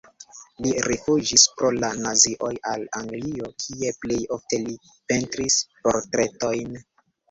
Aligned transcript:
Li 0.65 0.69
rifuĝis 0.91 1.43
pro 1.59 1.69
la 1.83 1.91
nazioj 2.07 2.51
al 2.73 2.87
Anglio, 3.03 3.53
kie 3.67 3.95
plej 4.03 4.21
ofte 4.41 4.63
li 4.67 4.77
pentris 4.91 5.65
portretojn. 5.89 6.79